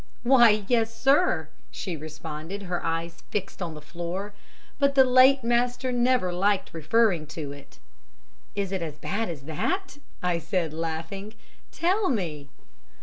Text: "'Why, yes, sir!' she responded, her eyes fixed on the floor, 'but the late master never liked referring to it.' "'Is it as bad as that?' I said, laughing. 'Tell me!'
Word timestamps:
"'Why, 0.23 0.65
yes, 0.67 0.91
sir!' 0.99 1.49
she 1.69 1.95
responded, 1.95 2.63
her 2.63 2.83
eyes 2.83 3.21
fixed 3.29 3.61
on 3.61 3.75
the 3.75 3.81
floor, 3.83 4.33
'but 4.79 4.95
the 4.95 5.03
late 5.03 5.43
master 5.43 5.91
never 5.91 6.33
liked 6.33 6.71
referring 6.73 7.27
to 7.27 7.51
it.' 7.51 7.77
"'Is 8.55 8.71
it 8.71 8.81
as 8.81 8.97
bad 8.97 9.29
as 9.29 9.43
that?' 9.43 9.99
I 10.23 10.39
said, 10.39 10.73
laughing. 10.73 11.35
'Tell 11.71 12.09
me!' 12.09 12.49